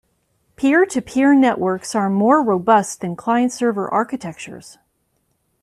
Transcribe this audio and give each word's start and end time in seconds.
Peer-to-peer 0.55 1.35
networks 1.35 1.93
are 1.93 2.09
more 2.09 2.41
robust 2.41 3.01
than 3.01 3.15
client-server 3.15 3.87
architectures. 3.93 4.79